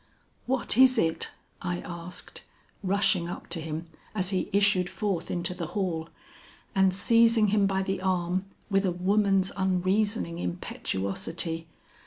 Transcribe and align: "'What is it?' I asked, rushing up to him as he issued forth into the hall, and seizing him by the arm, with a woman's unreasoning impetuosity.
"'What 0.47 0.79
is 0.79 0.97
it?' 0.97 1.29
I 1.61 1.79
asked, 1.81 2.41
rushing 2.81 3.29
up 3.29 3.49
to 3.49 3.61
him 3.61 3.87
as 4.15 4.31
he 4.31 4.49
issued 4.51 4.89
forth 4.89 5.29
into 5.29 5.53
the 5.53 5.67
hall, 5.77 6.09
and 6.73 6.91
seizing 6.91 7.49
him 7.49 7.67
by 7.67 7.83
the 7.83 8.01
arm, 8.01 8.45
with 8.67 8.83
a 8.83 8.91
woman's 8.91 9.51
unreasoning 9.55 10.39
impetuosity. 10.39 11.67